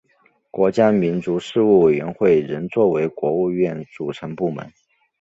[0.49, 4.73] 国家民族事务委员会仍作为国务院组成部门。